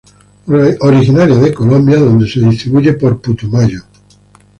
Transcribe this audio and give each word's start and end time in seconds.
Originaria 0.81 1.35
de 1.35 1.53
Colombia, 1.53 1.97
donde 1.99 2.27
se 2.27 2.39
distribuye 2.39 2.93
por 2.93 3.21
Putumayo. 3.21 3.83